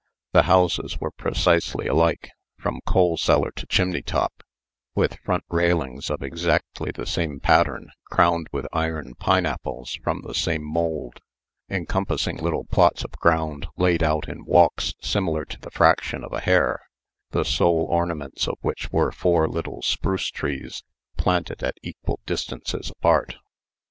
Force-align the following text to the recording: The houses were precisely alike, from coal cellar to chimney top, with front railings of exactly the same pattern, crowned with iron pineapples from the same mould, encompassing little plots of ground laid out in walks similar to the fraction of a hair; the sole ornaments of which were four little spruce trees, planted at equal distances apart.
The 0.33 0.41
houses 0.49 0.99
were 0.99 1.11
precisely 1.11 1.85
alike, 1.85 2.31
from 2.57 2.81
coal 2.87 3.17
cellar 3.17 3.51
to 3.51 3.67
chimney 3.67 4.01
top, 4.01 4.41
with 4.95 5.19
front 5.23 5.43
railings 5.47 6.09
of 6.09 6.23
exactly 6.23 6.89
the 6.89 7.05
same 7.05 7.39
pattern, 7.39 7.91
crowned 8.09 8.47
with 8.51 8.65
iron 8.73 9.13
pineapples 9.19 9.99
from 10.03 10.23
the 10.23 10.33
same 10.33 10.63
mould, 10.63 11.21
encompassing 11.69 12.37
little 12.37 12.63
plots 12.65 13.03
of 13.03 13.11
ground 13.11 13.67
laid 13.77 14.01
out 14.01 14.27
in 14.27 14.43
walks 14.43 14.95
similar 15.01 15.45
to 15.45 15.59
the 15.59 15.69
fraction 15.69 16.23
of 16.23 16.33
a 16.33 16.39
hair; 16.41 16.81
the 17.29 17.45
sole 17.45 17.85
ornaments 17.87 18.47
of 18.47 18.57
which 18.61 18.91
were 18.91 19.11
four 19.11 19.47
little 19.47 19.83
spruce 19.83 20.31
trees, 20.31 20.81
planted 21.15 21.61
at 21.61 21.77
equal 21.83 22.19
distances 22.25 22.89
apart. 22.89 23.37